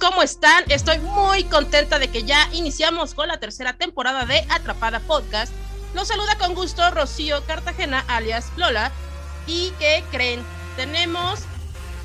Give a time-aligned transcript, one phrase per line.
[0.00, 0.64] ¿cómo están?
[0.68, 5.52] Estoy muy contenta de que ya iniciamos con la tercera temporada de Atrapada Podcast.
[5.94, 8.90] Los saluda con gusto Rocío Cartagena, alias Lola.
[9.46, 10.40] ¿Y qué creen?
[10.74, 11.42] Tenemos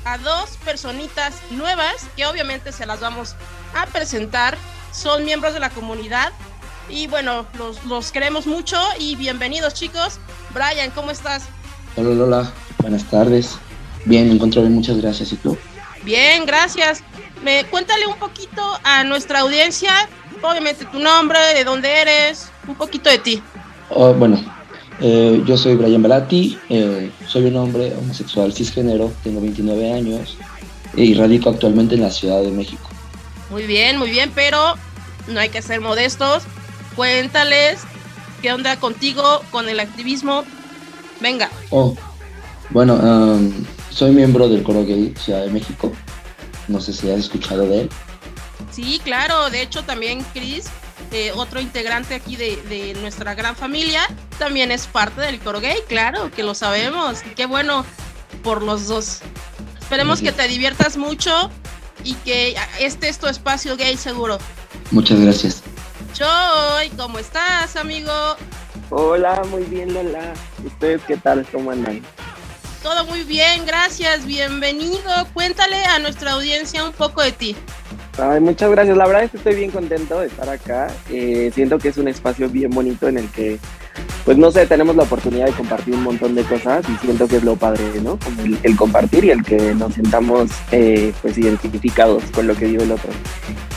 [0.04, 3.34] a dos personitas nuevas que obviamente se las vamos
[3.74, 4.56] a presentar.
[4.92, 6.32] Son miembros de la comunidad
[6.88, 10.20] y bueno, los, los queremos mucho y bienvenidos chicos.
[10.54, 11.46] Brian, ¿cómo estás?
[11.96, 13.56] Hola Lola, buenas tardes.
[14.04, 15.32] Bien, me encuentro bien, muchas gracias.
[15.32, 15.58] ¿Y tú?
[16.04, 17.02] Bien, gracias.
[17.42, 20.08] Me, cuéntale un poquito a nuestra audiencia,
[20.40, 23.42] obviamente tu nombre, de dónde eres, un poquito de ti.
[23.90, 24.42] Oh, bueno,
[25.00, 30.36] eh, yo soy Brian Belati, eh, soy un hombre homosexual cisgénero, tengo 29 años
[30.94, 32.88] y radico actualmente en la Ciudad de México.
[33.50, 34.76] Muy bien, muy bien, pero
[35.28, 36.44] no hay que ser modestos.
[36.96, 37.80] Cuéntales
[38.40, 40.44] qué onda contigo con el activismo.
[41.20, 41.50] Venga.
[41.70, 41.96] Oh,
[42.70, 43.52] bueno, um,
[43.92, 45.92] soy miembro del Coro Gay Ciudad de México.
[46.68, 47.90] No sé si has escuchado de él.
[48.70, 49.50] Sí, claro.
[49.50, 50.66] De hecho, también Chris,
[51.10, 54.00] eh, otro integrante aquí de, nuestra gran familia,
[54.38, 55.78] también es parte del Coro Gay.
[55.88, 57.20] Claro, que lo sabemos.
[57.36, 57.84] Qué bueno
[58.42, 59.20] por los dos.
[59.80, 61.50] Esperemos que te diviertas mucho
[62.02, 64.38] y que este es tu espacio gay seguro.
[64.90, 65.62] Muchas gracias.
[66.14, 68.10] Choy, ¿cómo estás, amigo?
[68.90, 70.32] Hola, muy bien, Lola.
[70.64, 71.46] ¿Ustedes qué tal?
[71.52, 72.02] ¿Cómo andan?
[72.82, 75.10] Todo muy bien, gracias, bienvenido.
[75.32, 77.56] Cuéntale a nuestra audiencia un poco de ti.
[78.40, 80.88] Muchas gracias, la verdad es que estoy bien contento de estar acá.
[81.08, 83.58] Eh, siento que es un espacio bien bonito en el que,
[84.24, 87.36] pues no sé, tenemos la oportunidad de compartir un montón de cosas y siento que
[87.36, 88.18] es lo padre, ¿no?
[88.18, 92.82] Como el, compartir y el que nos sentamos eh, pues identificados con lo que vive
[92.82, 93.12] el otro.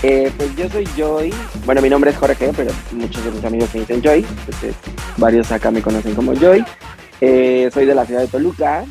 [0.01, 1.33] Eh, pues yo soy Joy,
[1.65, 4.25] bueno, mi nombre es Jorge, pero muchos de mis amigos me dicen Joy,
[5.17, 6.65] varios acá me conocen como Joy.
[7.21, 8.85] Eh, soy de la ciudad de Toluca.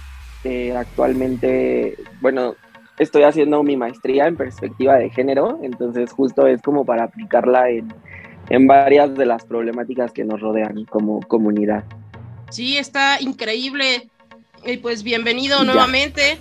[0.45, 2.55] Eh, actualmente, bueno,
[2.99, 7.93] estoy haciendo mi maestría en perspectiva de género, entonces justo es como para aplicarla en,
[8.51, 11.85] en varias de las problemáticas que nos rodean como comunidad.
[12.51, 14.11] Sí, está increíble.
[14.67, 16.39] Y pues bienvenido nuevamente.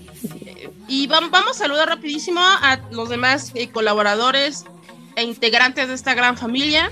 [0.87, 4.65] Y vamos, vamos a saludar rapidísimo a los demás eh, colaboradores
[5.15, 6.91] e integrantes de esta gran familia.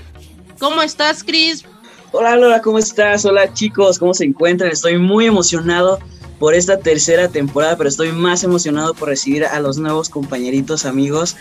[0.58, 1.64] ¿Cómo estás, Cris?
[2.14, 3.24] Hola Lola, ¿cómo estás?
[3.24, 4.70] Hola chicos, ¿cómo se encuentran?
[4.70, 5.98] Estoy muy emocionado
[6.38, 11.36] por esta tercera temporada, pero estoy más emocionado por recibir a los nuevos compañeritos, amigos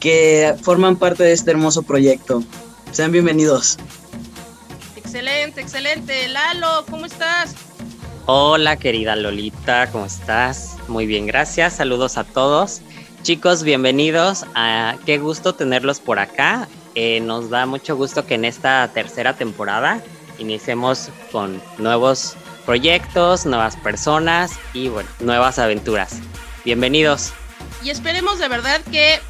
[0.00, 2.42] que forman parte de este hermoso proyecto.
[2.90, 3.78] Sean bienvenidos.
[4.96, 6.26] Excelente, excelente.
[6.26, 7.54] Lalo, ¿cómo estás?
[8.26, 10.78] Hola querida Lolita, ¿cómo estás?
[10.88, 11.74] Muy bien, gracias.
[11.76, 12.80] Saludos a todos.
[13.22, 14.46] Chicos, bienvenidos.
[14.56, 14.96] A...
[15.06, 16.66] Qué gusto tenerlos por acá.
[17.00, 20.02] Eh, nos da mucho gusto que en esta tercera temporada
[20.36, 22.34] iniciemos con nuevos
[22.66, 26.16] proyectos, nuevas personas y bueno, nuevas aventuras.
[26.64, 27.32] Bienvenidos.
[27.84, 29.20] Y esperemos de verdad que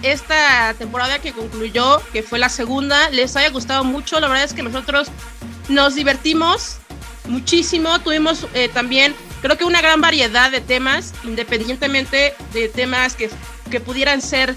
[0.00, 4.18] esta temporada que concluyó, que fue la segunda, les haya gustado mucho.
[4.18, 5.08] La verdad es que nosotros
[5.68, 6.78] nos divertimos
[7.28, 7.98] muchísimo.
[8.00, 13.28] Tuvimos eh, también, creo que una gran variedad de temas, independientemente de temas que,
[13.70, 14.56] que pudieran ser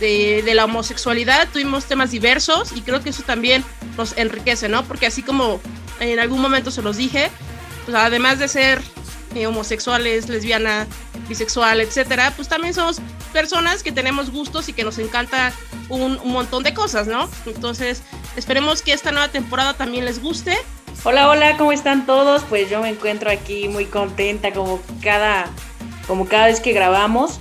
[0.00, 3.64] de, la homosexualidad, tuvimos temas diversos y creo que eso también
[3.96, 4.84] nos enriquece, ¿no?
[4.84, 5.60] Porque así como
[6.00, 7.30] en algún momento se los dije,
[7.84, 8.80] pues además de ser
[9.34, 10.86] eh, homosexuales, lesbiana,
[11.28, 13.00] bisexual, etcétera, pues también somos
[13.32, 15.52] personas que tenemos gustos y que nos encanta
[15.88, 17.28] un, un, montón de cosas, ¿no?
[17.46, 18.02] Entonces,
[18.36, 20.56] esperemos que esta nueva temporada también les guste.
[21.04, 22.42] Hola, hola, ¿cómo están todos?
[22.48, 25.46] Pues yo me encuentro aquí muy contenta como cada,
[26.06, 27.38] como cada vez que grabamos.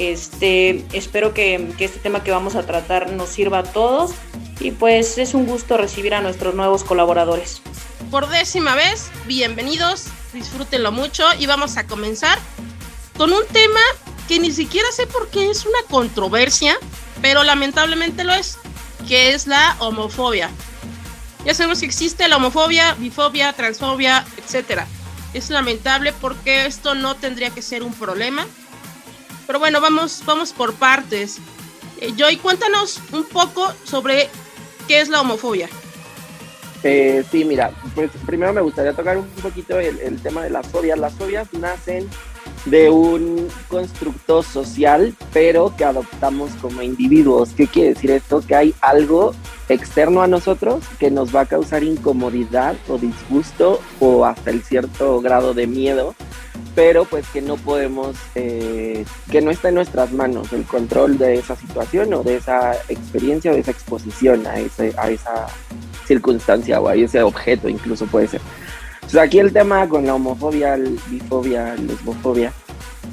[0.00, 4.12] Este, espero que, este tema que vamos a tratar nos sirva a todos
[4.58, 7.60] y pues es un gusto recibir a nuestros nuevos colaboradores.
[8.10, 12.38] Por décima vez, bienvenidos, disfrútenlo mucho y vamos a comenzar
[13.18, 13.80] con un tema
[14.26, 16.78] que ni siquiera sé por qué es una controversia,
[17.20, 18.56] pero lamentablemente lo es,
[19.06, 20.48] que es la homofobia.
[21.44, 24.84] Ya sabemos que existe la homofobia, bifobia, transfobia, etc.
[25.34, 28.46] Es lamentable porque esto no tendría que ser un problema
[29.50, 31.38] pero bueno, vamos, vamos por partes.
[32.00, 34.28] Eh, Joy, cuéntanos un poco sobre
[34.86, 35.68] qué es la homofobia.
[36.84, 40.68] Eh, sí, mira, pues primero me gustaría tocar un poquito el, el, tema de las
[40.68, 41.00] fobias.
[41.00, 42.08] Las fobias nacen
[42.66, 47.50] de un constructo social, pero que adoptamos como individuos.
[47.56, 48.42] ¿Qué quiere decir esto?
[48.46, 49.34] Que hay algo
[49.68, 55.20] externo a nosotros que nos va a causar incomodidad o disgusto o hasta el cierto
[55.20, 56.14] grado de miedo
[56.74, 61.34] pero pues que no podemos, eh, que no está en nuestras manos el control de
[61.34, 65.46] esa situación o de esa experiencia o de esa exposición a, ese, a esa
[66.06, 68.40] circunstancia o a ese objeto incluso puede ser.
[69.10, 70.78] Entonces aquí el tema con la homofobia,
[71.08, 72.52] bifobia, lesbofobia,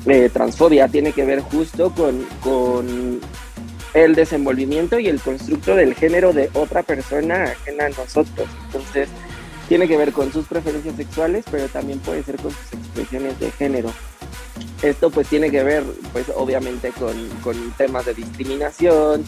[0.06, 3.20] eh, transfobia tiene que ver justo con, con
[3.96, 8.48] el desenvolvimiento y el constructo del género de otra persona ajena a nosotros.
[8.68, 9.10] Entonces,
[9.68, 13.50] tiene que ver con sus preferencias sexuales, pero también puede ser con sus expresiones de
[13.50, 13.92] género.
[14.84, 15.84] Esto pues tiene que ver,
[16.14, 19.26] pues obviamente con, con temas de discriminación,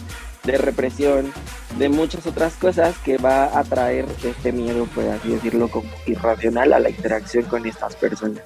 [0.52, 1.32] de represión,
[1.78, 6.72] de muchas otras cosas que va a traer este miedo, por así decirlo, como irracional
[6.72, 8.42] a la interacción con estas personas.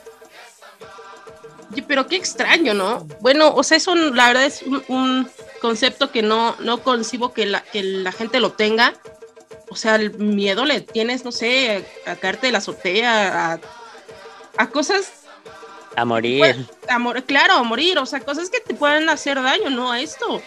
[1.88, 3.06] Pero qué extraño, ¿no?
[3.20, 5.28] Bueno, o sea, eso la verdad es un,
[5.60, 8.94] concepto que no, no concibo que la, que la gente lo tenga.
[9.70, 13.60] O sea, el miedo le tienes, no sé, a, caerte de la azotea, a,
[14.56, 15.24] a cosas
[15.96, 16.66] a morir.
[17.26, 19.92] claro, a morir, o sea, cosas que te pueden hacer daño, ¿no?
[19.92, 20.42] A esto.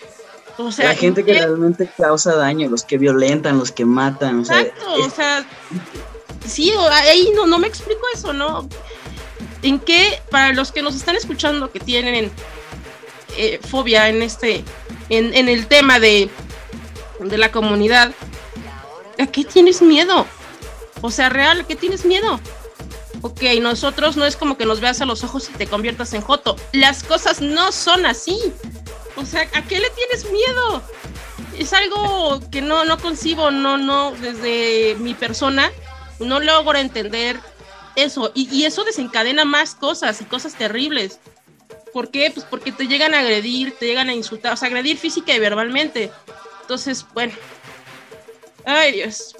[0.57, 4.39] O sea, la gente que realmente causa daño, los que violentan, los que matan.
[4.39, 5.45] Exacto, o sea,
[6.47, 8.67] sí, ahí no, no me explico eso, ¿no?
[9.61, 12.31] En qué, para los que nos están escuchando que tienen
[13.37, 14.63] eh, fobia en este,
[15.09, 16.29] en, en el tema de,
[17.19, 18.11] de la comunidad,
[19.19, 20.25] ¿a qué tienes miedo?
[21.01, 22.39] O sea, real, ¿a qué tienes miedo?
[23.21, 26.21] Ok, nosotros no es como que nos veas a los ojos y te conviertas en
[26.21, 26.55] Joto.
[26.71, 28.37] Las cosas no son así.
[29.17, 30.83] O sea, ¿a qué le tienes miedo?
[31.57, 35.71] Es algo que no, no concibo, no, no, desde mi persona,
[36.19, 37.39] no logro entender
[37.95, 38.31] eso.
[38.35, 41.19] Y, eso desencadena más cosas y cosas terribles.
[41.91, 42.31] ¿Por qué?
[42.31, 45.39] Pues porque te llegan a agredir, te llegan a insultar, o sea, agredir física y
[45.39, 46.11] verbalmente.
[46.61, 47.33] Entonces, bueno.
[48.65, 49.35] Ay, Dios.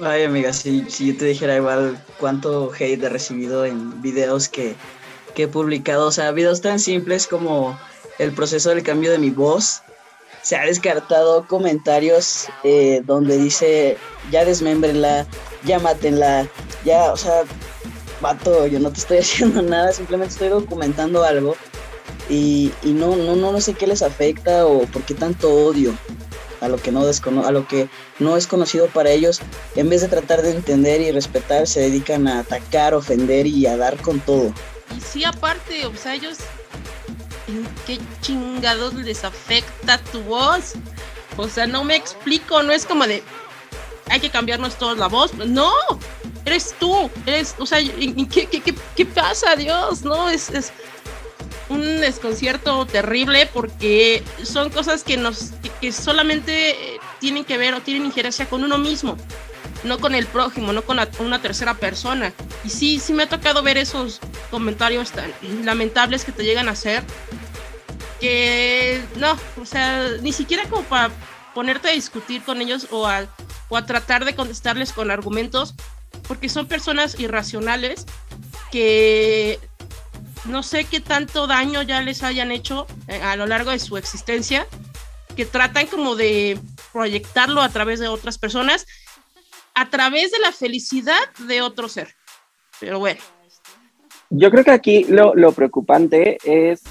[0.00, 4.74] Ay, amiga, si, si yo te dijera igual cuánto hate he recibido en videos que,
[5.34, 7.78] que he publicado, o sea, videos tan simples como
[8.20, 9.82] el proceso del cambio de mi voz.
[10.42, 13.96] Se ha descartado comentarios eh, donde dice,
[14.30, 15.26] ya desmembrenla,
[15.64, 16.46] ya mátenla,
[16.84, 17.42] ya, o sea,
[18.20, 21.56] vato, yo no te estoy haciendo nada, simplemente estoy documentando algo
[22.28, 25.94] y, y no, no, no, no sé qué les afecta o por qué tanto odio
[26.60, 27.88] a lo que no descono a lo que
[28.18, 29.40] no es conocido para ellos,
[29.76, 33.78] en vez de tratar de entender y respetar, se dedican a atacar, ofender y a
[33.78, 34.52] dar con todo.
[34.96, 36.38] Y sí, aparte, o sea, ellos
[37.50, 40.74] ¿en qué chingados les afecta tu voz?
[41.36, 43.22] O sea, no me explico, no es como de,
[44.08, 45.34] hay que cambiarnos todos la voz.
[45.34, 45.72] No,
[46.44, 50.02] eres tú, eres, o sea, ¿qué, qué, qué, pasa, Dios?
[50.02, 50.72] No, es, es,
[51.68, 58.06] un desconcierto terrible porque son cosas que nos, que solamente tienen que ver o tienen
[58.06, 59.16] injerencia con uno mismo
[59.84, 62.32] no con el prójimo, no con una tercera persona.
[62.64, 65.32] Y sí, sí me ha tocado ver esos comentarios tan
[65.64, 67.02] lamentables que te llegan a hacer,
[68.20, 71.10] que no, o sea, ni siquiera como para
[71.54, 73.26] ponerte a discutir con ellos o a,
[73.68, 75.74] o a tratar de contestarles con argumentos,
[76.28, 78.06] porque son personas irracionales
[78.70, 79.58] que
[80.44, 83.96] no sé qué tanto daño ya les hayan hecho eh, a lo largo de su
[83.96, 84.66] existencia,
[85.36, 86.58] que tratan como de
[86.92, 88.86] proyectarlo a través de otras personas
[89.80, 91.14] a través de la felicidad
[91.48, 92.08] de otro ser.
[92.80, 93.18] Pero bueno.
[94.28, 96.82] Yo creo que aquí lo, preocupante es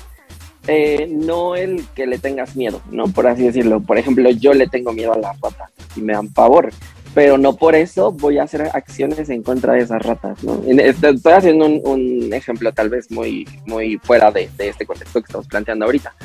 [0.66, 3.06] eh, no el que le tengas miedo, ¿no?
[3.08, 3.80] Por así decirlo.
[3.80, 6.72] Por ejemplo, yo le tengo miedo a las ratas y me dan pavor,
[7.14, 10.60] pero no por eso voy a hacer acciones en contra de esas ratas, ¿no?
[10.68, 15.48] Este, estoy haciendo un, ejemplo tal vez muy, muy fuera de, este contexto que estamos
[15.48, 16.16] planteando ahorita.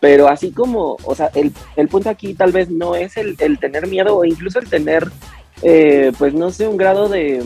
[0.00, 1.52] Pero así como, o sea, el,
[1.88, 5.08] punto aquí tal vez no es el, el tener miedo o incluso el tener
[5.62, 7.42] eh, pues no sé, un grado de,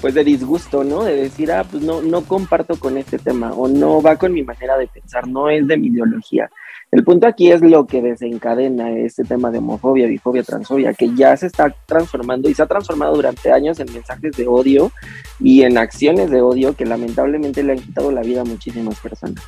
[0.00, 1.04] pues de disgusto, ¿no?
[1.04, 4.42] De decir, ah, pues no, no comparto con este tema o no va con mi
[4.42, 6.50] manera de pensar, no es de mi ideología.
[6.94, 11.36] El punto aquí es lo que desencadena este tema de homofobia, bifobia, transfobia, que ya
[11.36, 14.92] se está transformando y se ha transformado durante años en mensajes de odio
[15.40, 19.42] y en acciones de odio que lamentablemente le han quitado la vida a muchísimas personas.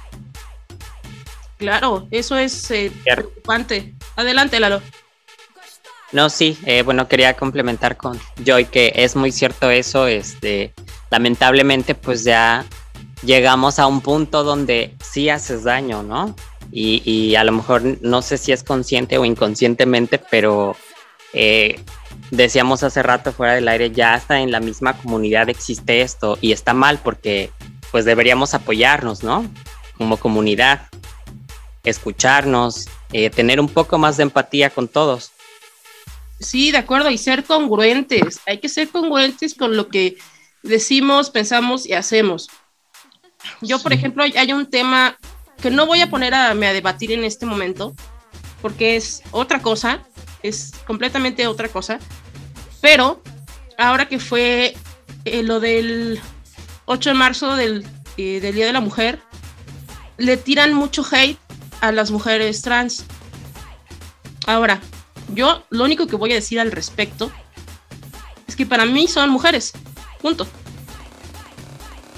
[1.59, 3.95] Claro, eso es eh, preocupante.
[4.17, 4.81] Adelante, Lalo.
[6.13, 10.73] No, sí, eh, bueno, quería complementar con Joy que es muy cierto eso, este,
[11.11, 12.65] lamentablemente pues ya
[13.23, 16.37] llegamos a un punto donde sí haces daño, ¿no?
[16.73, 20.77] Y, a lo mejor no sé si es consciente o inconscientemente, pero
[21.33, 21.81] eh,
[22.31, 26.53] decíamos hace rato fuera del aire, ya hasta en la misma comunidad existe esto y
[26.53, 27.51] está mal porque
[27.93, 29.49] pues deberíamos apoyarnos, ¿no?
[29.97, 30.83] Como comunidad,
[31.85, 35.31] escucharnos, eh, tener un poco más de empatía con todos.
[36.39, 38.41] Sí, de acuerdo, y ser congruentes.
[38.47, 40.17] Hay que ser congruentes con lo que
[40.63, 42.49] decimos, pensamos y hacemos.
[43.61, 45.17] Yo, por ejemplo, hay un tema
[45.63, 47.95] que no voy a poner a, debatir en este momento,
[48.61, 50.07] porque es otra cosa,
[50.43, 51.99] es completamente otra cosa,
[52.81, 53.23] pero
[53.79, 54.75] ahora que fue
[55.25, 56.21] eh, lo del
[56.87, 59.21] 8 de marzo del, eh, del Día de la Mujer,
[60.19, 61.39] le tiran mucho hate
[61.81, 63.05] a las mujeres trans
[64.47, 64.81] Ahora,
[65.29, 67.31] yo lo único que voy a decir al respecto
[68.47, 69.73] es que para mí son mujeres.
[70.21, 70.47] Punto.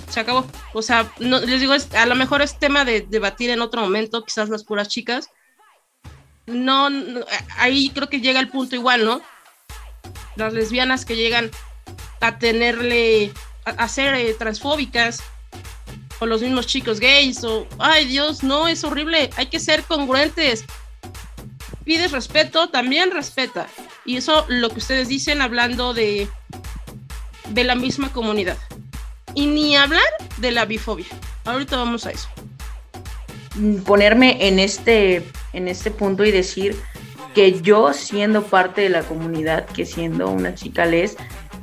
[0.08, 0.46] Se acabó.
[0.72, 4.24] O sea, no, les digo, a lo mejor es tema de debatir en otro momento,
[4.24, 5.30] quizás las puras chicas.
[6.46, 6.88] No,
[7.58, 9.20] ahí creo que llega el punto igual, ¿no?
[10.36, 11.50] Las lesbianas que llegan
[12.20, 13.32] a tenerle,
[13.64, 15.22] a, ser eh, transfóbicas,
[16.20, 20.64] o los mismos chicos gays, o, ay Dios, no, es horrible, hay que ser congruentes.
[21.88, 23.66] Pides respeto, también respeta.
[24.04, 26.28] Y eso lo que ustedes dicen hablando de,
[27.48, 28.58] de la misma comunidad.
[29.32, 30.04] Y ni hablar
[30.36, 31.06] de la bifobia.
[31.46, 32.28] Ahorita vamos a eso.
[33.86, 36.76] Ponerme en este, en este punto y decir
[37.34, 41.16] que yo siendo parte de la comunidad, que siendo una chica les,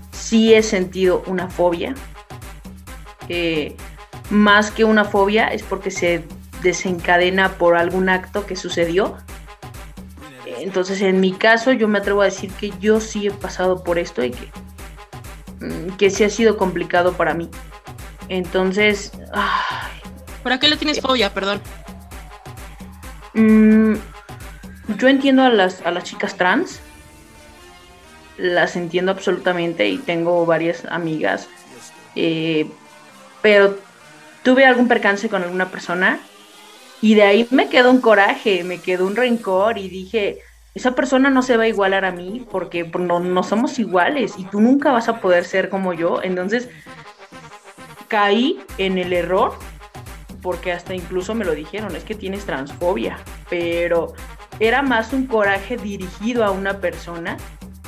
[0.09, 1.93] sí he sentido una fobia.
[4.31, 6.23] Más que una fobia es porque se
[6.63, 9.17] desencadena por algún acto que sucedió.
[10.65, 13.99] Entonces, en mi caso, yo me atrevo a decir que yo sí he pasado por
[13.99, 14.49] esto y que,
[15.59, 17.51] mm, que sí ha sido complicado para mí.
[18.29, 19.11] Entonces,
[20.41, 21.31] ¿para qué le tienes fobia?
[21.31, 21.61] Perdón.
[23.35, 23.93] Mm,
[24.97, 26.79] yo entiendo a las, a las chicas trans,
[28.39, 31.47] las entiendo absolutamente y tengo varias amigas,
[32.15, 32.67] eh,
[33.43, 33.77] pero
[34.41, 36.19] tuve algún percance con alguna persona
[37.03, 40.39] y de ahí me quedó un coraje, me quedó un rencor y dije,
[40.75, 44.43] esa persona no se va a igualar a mí porque no, no somos iguales y
[44.43, 46.21] tú nunca vas a poder ser como yo.
[46.21, 46.69] Entonces
[48.09, 49.57] caí en el error
[50.41, 53.17] porque hasta incluso me lo dijeron, es que tienes transfobia,
[53.49, 54.13] pero
[54.59, 57.37] era más un coraje dirigido a una persona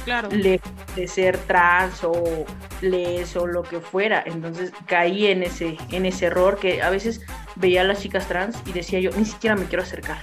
[0.05, 0.29] claro.
[0.29, 0.59] de
[1.07, 2.45] ser trans o
[2.81, 4.23] les o lo que fuera.
[4.25, 7.21] Entonces caí en ese, en ese error que a veces
[7.55, 10.19] veía a las chicas trans y decía yo, ni siquiera me quiero acercar.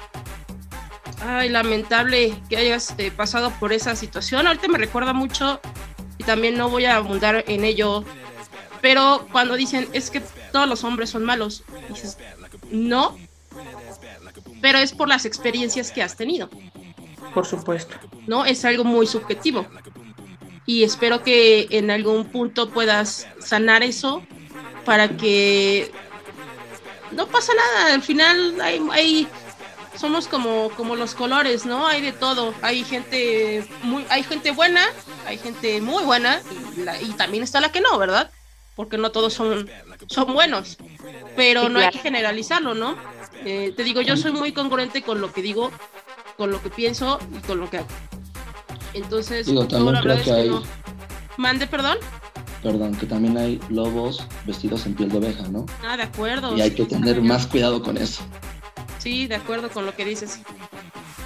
[1.27, 4.47] Ay, lamentable que hayas eh, pasado por esa situación.
[4.47, 5.59] Ahorita me recuerda mucho
[6.19, 8.05] y también no voy a abundar en ello,
[8.83, 10.21] pero cuando dicen es que
[10.53, 12.19] todos los hombres son malos, dices,
[12.71, 13.17] no,
[14.61, 16.51] pero es por las experiencias que has tenido.
[17.33, 17.97] Por supuesto.
[18.27, 19.67] No, es algo muy subjetivo.
[20.67, 24.23] Y espero que en algún punto puedas sanar eso
[24.85, 25.91] para que
[27.13, 27.95] no pasa nada.
[27.95, 29.27] Al final hay,
[29.99, 31.87] somos como, como los colores, ¿no?
[31.87, 32.55] Hay de todo.
[32.63, 34.83] Hay gente muy, hay gente buena,
[35.27, 36.41] hay gente muy buena
[37.03, 38.31] y, también está la que no, ¿verdad?
[38.77, 39.71] Porque no todos son,
[40.09, 40.79] son buenos.
[41.37, 42.97] Pero no hay que generalizarlo, ¿no?
[43.45, 45.71] Eh, te digo, yo soy muy congruente con lo que digo
[46.37, 47.89] con lo que pienso y con lo que hago.
[48.93, 50.51] Entonces, Digo, también creo que, hay...
[51.37, 51.99] Mande, perdón.
[52.63, 55.67] Perdón, que también hay lobos vestidos en piel de oveja, ¿no?
[55.87, 56.57] Ah, de acuerdo.
[56.57, 58.23] Y hay que tener más cuidado con eso.
[59.05, 60.41] Sí, de acuerdo con lo que dices.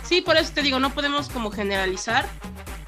[0.02, 2.28] Sí, por eso te digo, no podemos como generalizar,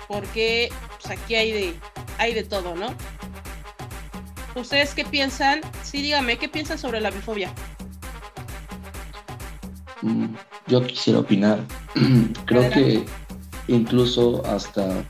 [0.09, 1.75] porque pues, aquí hay de,
[2.19, 2.89] hay de todo, ¿no?
[4.57, 5.61] ¿Ustedes qué piensan?
[5.85, 7.55] Sí, dígame, ¿qué piensan sobre la bifobia?
[10.03, 10.35] Mm,
[10.67, 11.61] yo quisiera opinar.
[12.47, 13.05] Creo que
[13.69, 15.05] incluso hasta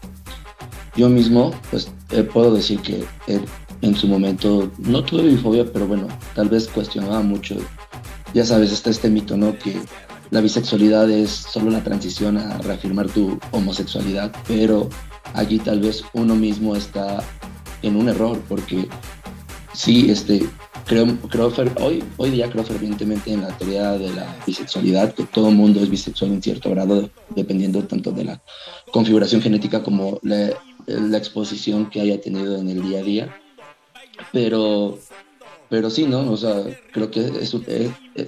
[0.95, 3.41] yo mismo, pues eh, puedo decir que eh,
[3.81, 7.57] en su momento no tuve bifobia, pero bueno, tal vez cuestionaba mucho.
[8.35, 9.59] Ya sabes, está este mito, ¿no?
[9.59, 9.77] Que
[10.31, 14.89] la bisexualidad es solo la transición a reafirmar tu homosexualidad, pero
[15.35, 17.23] allí tal vez uno mismo está
[17.83, 18.89] en un error, porque
[19.73, 20.47] sí, este,
[20.87, 25.51] creo, creo hoy, hoy día creo fervientemente en la teoría de la bisexualidad, que todo
[25.51, 28.43] mundo es bisexual en cierto grado, dependiendo tanto de la
[28.93, 30.51] configuración genética como la,
[30.87, 33.37] la exposición que haya tenido en el día a día.
[34.33, 34.99] Pero,
[35.71, 36.31] pero sí, ¿no?
[36.31, 37.57] O sea, creo que es,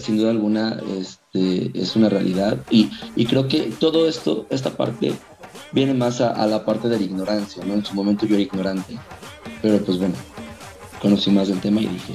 [0.02, 2.56] sin duda alguna este, es una realidad.
[2.70, 5.12] Y, y, creo que todo esto, esta parte,
[5.72, 7.74] viene más a, la parte de la ignorancia, ¿no?
[7.74, 8.96] En su momento yo era ignorante.
[9.60, 10.14] Pero pues bueno,
[11.00, 12.14] conocí más del tema y dije,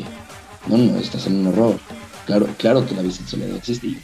[0.67, 1.77] no, no, estás en un error.
[2.25, 3.87] Claro, claro que la bisexualidad existe.
[3.87, 3.97] Y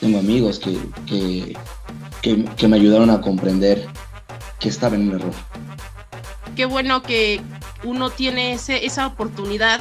[0.00, 3.86] tengo amigos que, que, que, me ayudaron a comprender
[4.58, 5.32] que estaba en un error.
[6.56, 7.40] Qué bueno que
[7.84, 9.80] uno tiene ese, esa oportunidad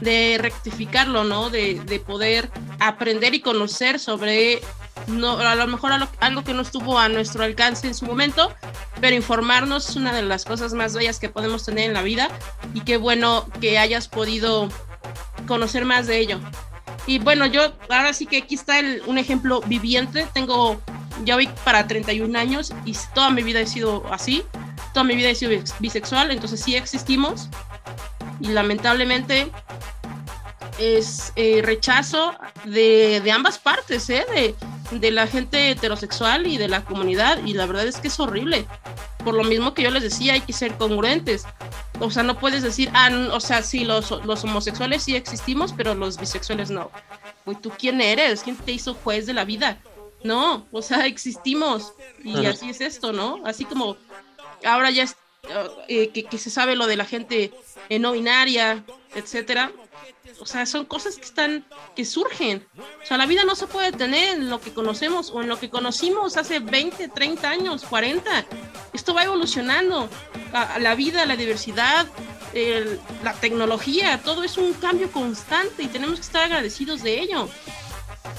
[0.00, 1.50] de rectificarlo, ¿no?
[1.50, 4.60] De, de poder aprender y conocer sobre
[5.06, 8.52] no, a lo mejor algo que no estuvo a nuestro alcance en su momento,
[9.00, 12.28] pero informarnos es una de las cosas más bellas que podemos tener en la vida
[12.72, 14.68] y qué bueno que hayas podido
[15.46, 16.40] conocer más de ello.
[17.06, 20.26] Y bueno, yo ahora sí que aquí está un ejemplo viviente.
[20.32, 20.80] Tengo,
[21.24, 24.42] ya para 31 años y toda mi vida he sido así.
[24.94, 27.48] Toda mi vida he sido bisexual, entonces sí existimos.
[28.40, 29.50] Y lamentablemente
[30.78, 32.34] es eh, rechazo
[32.64, 34.24] de, de, ambas partes, ¿eh?
[34.32, 38.18] de, de la gente heterosexual y de la comunidad y la verdad es que es
[38.20, 38.66] horrible.
[39.24, 41.44] Por lo mismo que yo les decía, hay que ser congruentes.
[42.00, 45.94] O sea, no puedes decir, ah, o sea, sí, los, los homosexuales sí existimos, pero
[45.94, 46.90] los bisexuales no.
[47.44, 49.78] Pues tú quién eres, quién te hizo juez de la vida.
[50.22, 53.42] No, o sea, existimos y así es esto, ¿no?
[53.44, 53.96] Así como
[54.64, 55.16] ahora ya es,
[55.88, 57.52] eh, que, se sabe lo de la gente
[57.88, 59.72] eh, no binaria, etcétera.
[60.40, 62.66] O sea, son cosas que están, que surgen.
[63.02, 65.60] O sea, la vida no se puede tener en lo que conocemos o en lo
[65.60, 68.44] que conocimos hace 20, 30 años, 40.
[68.92, 70.08] Esto va evolucionando.
[70.52, 72.06] La, vida, la diversidad,
[73.22, 77.48] la tecnología, todo es un cambio constante y tenemos que estar agradecidos de ello.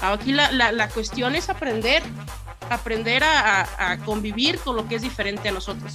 [0.00, 2.02] Aquí la, la, cuestión es aprender,
[2.70, 5.94] aprender a, convivir con lo que es diferente a nosotros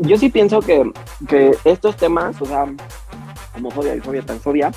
[0.00, 0.90] yo sí pienso que,
[1.28, 2.66] que estos temas, o sea,
[3.56, 4.72] homofobia, bifobia, transfobia,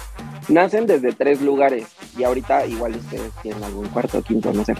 [0.50, 1.88] nacen desde tres lugares.
[2.18, 4.76] Y ahorita igual ustedes tienen algún cuarto, quinto, no sé.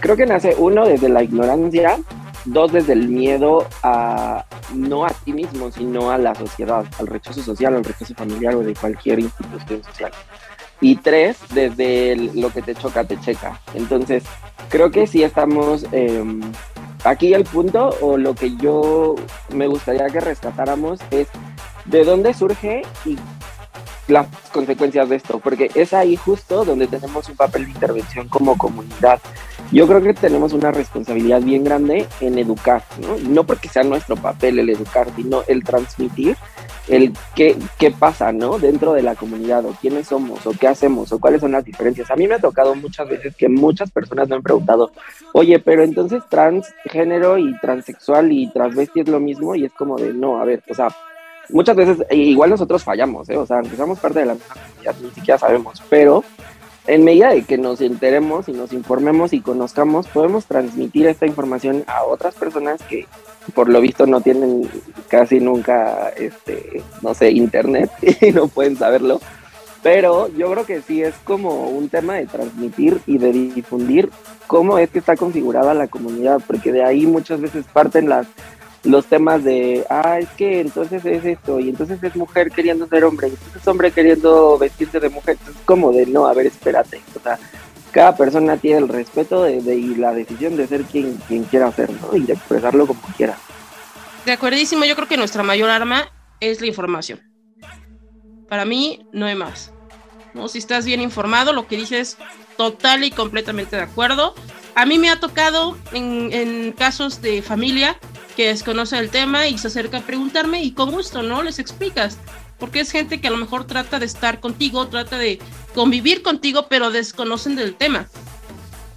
[0.00, 1.98] Creo que nace uno desde la ignorancia,
[2.44, 7.42] dos desde el miedo a no a ti mismo, sino a la sociedad, al rechazo
[7.42, 10.12] social, al rechazo familiar o de cualquier institución social.
[10.82, 13.58] Y tres, desde lo que te choca, te checa.
[13.72, 14.24] Entonces,
[14.68, 16.22] creo que sí estamos eh,
[17.04, 19.14] aquí el punto o lo que yo
[19.54, 21.28] me gustaría que rescatáramos es
[21.84, 23.16] de dónde surge y
[24.08, 28.58] las consecuencias de esto, porque es ahí justo donde tenemos un papel de intervención como
[28.58, 29.20] comunidad.
[29.70, 33.16] Yo creo que tenemos una responsabilidad bien grande en educar, ¿no?
[33.28, 36.36] No porque sea nuestro papel el educar, sino el transmitir
[36.88, 38.58] el qué, qué pasa, ¿no?
[38.58, 42.10] Dentro de la comunidad, o quiénes somos, o qué hacemos, o cuáles son las diferencias.
[42.10, 44.90] A mí me ha tocado muchas veces que muchas personas me han preguntado,
[45.32, 50.12] oye, pero entonces transgénero y transexual y transvesti es lo mismo, y es como de,
[50.12, 50.88] no, a ver, o sea,
[51.50, 53.36] muchas veces, e igual nosotros fallamos, ¿eh?
[53.36, 56.24] O sea, somos parte de la misma comunidad, ni siquiera sabemos, pero
[56.86, 61.84] en medida de que nos enteremos y nos informemos y conozcamos, podemos transmitir esta información
[61.86, 63.06] a otras personas que
[63.54, 64.68] por lo visto no tienen
[65.08, 67.90] casi nunca, este, no sé, internet
[68.20, 69.20] y no pueden saberlo.
[69.82, 74.10] Pero yo creo que sí es como un tema de transmitir y de difundir
[74.46, 78.26] cómo es que está configurada la comunidad, porque de ahí muchas veces parten las
[78.84, 83.04] los temas de, ah, es que entonces es esto, y entonces es mujer queriendo ser
[83.04, 86.46] hombre, y entonces es hombre queriendo vestirse de mujer, es como de, no, a ver,
[86.46, 87.38] espérate, o sea,
[87.92, 91.90] cada persona tiene el respeto de, y la decisión de ser quien, quien quiera ser,
[91.90, 92.16] ¿no?
[92.16, 93.36] Y de expresarlo como quiera.
[94.24, 97.20] De acuerdísimo, yo creo que nuestra mayor arma es la información.
[98.48, 99.72] Para mí, no hay más.
[100.32, 100.48] ¿no?
[100.48, 102.16] Si estás bien informado, lo que dices,
[102.56, 104.34] total y completamente de acuerdo.
[104.74, 107.98] A mí me ha tocado en, en casos de familia
[108.32, 111.42] que desconoce el tema y se acerca a preguntarme y con gusto, ¿no?
[111.42, 112.18] Les explicas.
[112.58, 115.38] Porque es gente que a lo mejor trata de estar contigo, trata de
[115.74, 118.08] convivir contigo, pero desconocen del tema.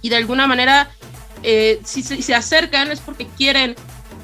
[0.02, 0.90] Y de alguna manera,
[1.42, 3.74] eh, si, se, acercan es porque quieren,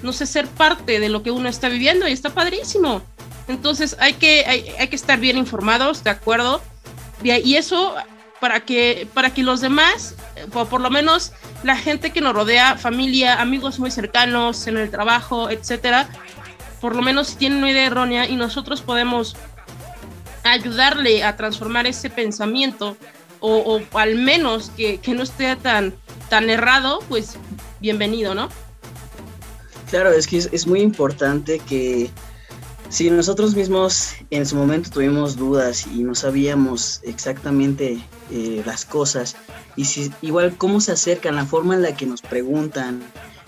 [0.03, 3.03] no sé, ser parte de lo que uno está viviendo y está padrísimo.
[3.48, 6.62] Entonces hay que, hay, que estar bien informados, ¿de acuerdo?
[7.22, 7.94] Y eso
[8.42, 10.16] para que, para que los demás,
[10.52, 14.90] o por lo menos la gente que nos rodea, familia, amigos muy cercanos, en el
[14.90, 16.09] trabajo, etcétera,
[16.81, 19.37] por lo menos tienen una idea errónea y nosotros podemos
[20.42, 22.96] ayudarle a transformar ese pensamiento
[23.38, 25.94] o, al menos que, no esté tan,
[26.28, 27.37] tan errado, pues
[27.78, 28.48] bienvenido, ¿no?
[29.88, 32.11] Claro, es que es, muy importante que
[32.92, 37.98] si nosotros mismos en su momento tuvimos dudas y no sabíamos exactamente
[38.31, 39.35] eh, las cosas,
[39.76, 43.02] y si igual cómo se acercan, la forma en la que nos preguntan,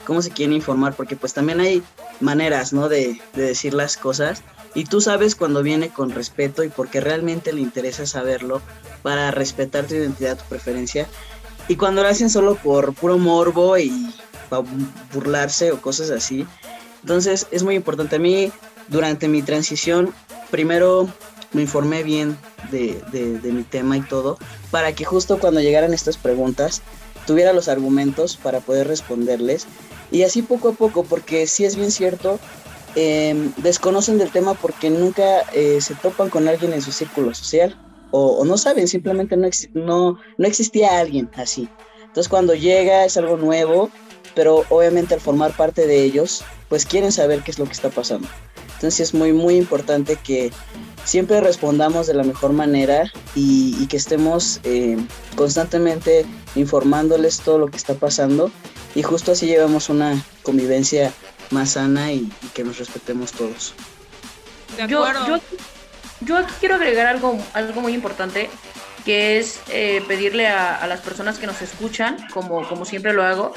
[0.07, 1.83] cómo se quieren informar, porque pues también hay
[2.21, 2.89] maneras, ¿no?
[2.89, 4.43] De, de decir las cosas.
[4.75, 8.63] Y tú sabes cuando viene con respeto y porque realmente le interesa saberlo
[9.03, 11.07] para respetar tu identidad, tu preferencia.
[11.69, 14.11] Y cuando lo hacen solo por puro morbo y
[14.49, 14.65] para
[15.13, 16.47] burlarse o cosas así.
[17.03, 18.17] Entonces es muy importante.
[18.17, 18.51] A mí,
[18.89, 20.13] durante mi transición,
[20.51, 21.09] primero
[21.53, 22.37] me informé bien
[22.71, 24.39] de, mi tema y todo,
[24.71, 26.83] para que justo cuando llegaran estas preguntas
[27.27, 29.67] tuviera los argumentos para poder responderles.
[30.11, 32.39] Y así poco a poco, porque sí es bien cierto,
[32.97, 37.81] em, desconocen del tema porque nunca eh, se topan con alguien en su círculo social
[38.11, 41.69] o, no saben, simplemente no, no, no existía alguien así.
[42.03, 43.91] Entonces cuando llega es algo nuevo,
[44.37, 47.91] pero obviamente al formar parte de ellos, pues quieren saber qué es lo que está
[47.91, 48.29] pasando.
[48.75, 50.53] Entonces es muy, muy importante que
[51.05, 54.97] siempre respondamos de la mejor manera y, que estemos eh,
[55.37, 58.51] constantemente informándoles todo lo que está pasando
[58.95, 61.13] y justo así llevamos una convivencia
[61.51, 63.75] más sana y, que nos respetemos todos.
[64.89, 65.05] yo,
[66.21, 68.49] yo, aquí quiero agregar algo, algo muy importante
[69.05, 73.53] que es eh, pedirle a, las personas que nos escuchan, como, como siempre lo hago,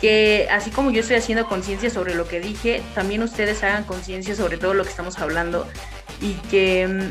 [0.00, 4.34] que así como yo estoy haciendo conciencia sobre lo que dije, también ustedes hagan conciencia
[4.34, 5.66] sobre todo lo que estamos hablando
[6.20, 7.10] y que mm,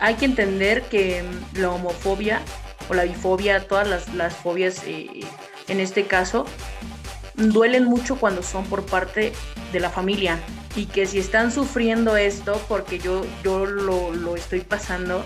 [0.00, 2.40] hay que entender que mm, la homofobia
[2.88, 5.08] o la bifobia, todas las, fobias eh,
[5.68, 6.46] en este caso,
[7.34, 9.32] duelen mucho cuando son por parte
[9.72, 10.38] de la familia
[10.76, 15.24] y que si están sufriendo esto, porque yo, yo lo, lo estoy pasando,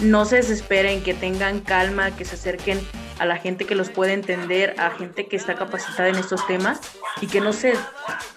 [0.00, 2.80] no se desesperen, que tengan calma, que se acerquen
[3.18, 6.80] a la gente que los puede entender, a gente que está capacitada en estos temas
[7.20, 7.74] y que no se,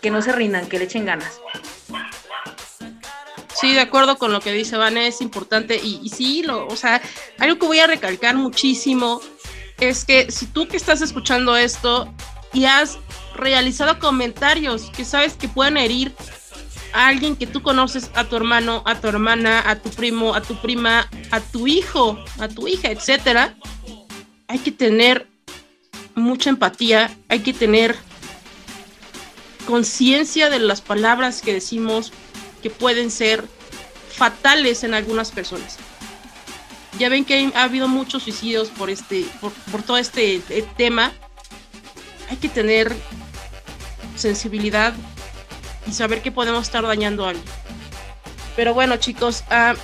[0.01, 1.41] que no se rindan, que le echen ganas.
[3.59, 6.75] Sí, de acuerdo con lo que dice Van, es importante y, y sí, lo, o
[6.77, 7.01] sea,
[7.39, 9.19] algo que voy a recalcar muchísimo
[9.79, 12.13] es que si tú que estás escuchando esto
[12.53, 12.97] y has
[13.35, 16.13] realizado comentarios que sabes que pueden herir
[16.93, 20.41] a alguien que tú conoces, a tu hermano, a tu hermana, a tu primo, a
[20.41, 23.55] tu prima, a tu hijo, a tu hija, etcétera,
[24.49, 25.27] hay que tener
[26.15, 27.95] mucha empatía, hay que tener
[29.67, 32.11] conciencia de las palabras que decimos
[32.63, 33.45] que pueden ser
[34.11, 35.77] fatales en algunas personas.
[36.97, 39.23] Ya ven que ha habido muchos suicidios por este,
[39.71, 41.13] por todo este eh, tema.
[42.29, 42.93] Hay que tener
[44.15, 44.93] sensibilidad
[45.87, 47.45] y saber que podemos estar dañando a alguien.
[48.55, 49.75] Pero bueno, chicos, ah,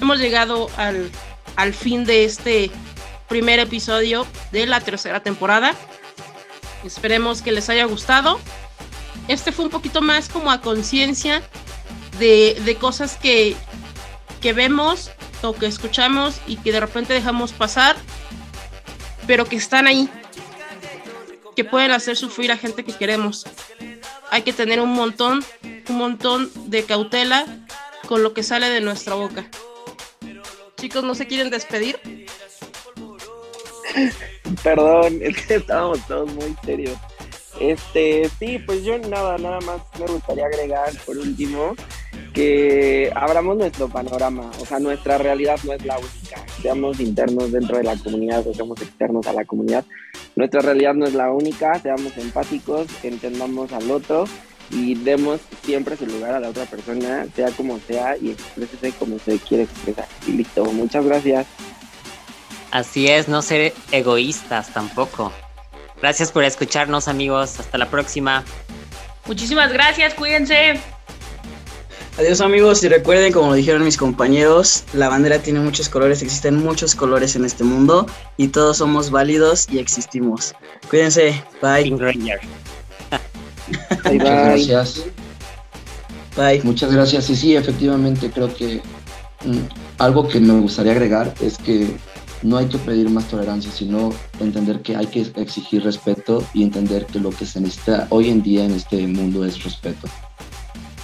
[0.00, 1.10] hemos llegado al,
[1.56, 2.70] al fin de este
[3.28, 5.74] primer episodio de la tercera temporada.
[6.84, 8.40] Esperemos que les haya gustado.
[9.28, 11.42] Este fue un poquito más como a conciencia
[12.18, 13.56] de, de, cosas que,
[14.40, 15.10] que vemos
[15.42, 17.96] o que escuchamos y que de repente dejamos pasar,
[19.26, 20.08] pero que están ahí,
[21.56, 23.46] que pueden hacer sufrir a gente que queremos
[24.34, 25.44] hay que tener un montón,
[25.88, 27.46] un montón de cautela
[28.08, 29.46] con lo que sale de nuestra boca.
[30.76, 32.26] Chicos, ¿no se quieren despedir?
[34.62, 36.96] Perdón, es que estábamos todos muy serios.
[37.60, 41.74] Este, sí, pues yo nada, nada más me gustaría agregar por último
[42.32, 47.76] que abramos nuestro panorama, o sea, nuestra realidad no es la única, seamos internos dentro
[47.76, 49.84] de la comunidad o seamos externos a la comunidad,
[50.34, 54.24] nuestra realidad no es la única, seamos empáticos, entendamos al otro
[54.70, 59.18] y demos siempre su lugar a la otra persona, sea como sea, y exprésese como
[59.18, 60.06] se quiere expresar.
[60.26, 61.46] Y listo, muchas gracias.
[62.74, 65.32] Así es, no ser egoístas tampoco.
[66.02, 68.42] Gracias por escucharnos amigos, hasta la próxima.
[69.26, 70.80] Muchísimas gracias, cuídense.
[72.18, 76.56] Adiós amigos y recuerden como lo dijeron mis compañeros, la bandera tiene muchos colores, existen
[76.56, 78.06] muchos colores en este mundo
[78.38, 80.52] y todos somos válidos y existimos.
[80.90, 81.88] Cuídense, bye.
[81.92, 82.18] Muchas
[84.18, 85.04] gracias.
[86.36, 86.60] Bye.
[86.64, 87.30] Muchas gracias.
[87.30, 88.82] Y sí, efectivamente creo que
[89.44, 89.60] mm,
[89.98, 91.96] algo que me gustaría agregar es que
[92.44, 97.06] no hay que pedir más tolerancia, sino entender que hay que exigir respeto y entender
[97.06, 100.06] que lo que se necesita hoy en día en este mundo es respeto.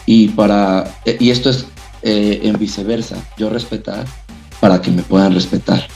[0.07, 0.85] Y, para,
[1.19, 1.67] y esto es
[2.03, 4.05] eh, en viceversa, yo respetar
[4.61, 5.87] para que me puedan respetar.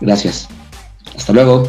[0.00, 0.48] Gracias.
[1.16, 1.68] Hasta luego.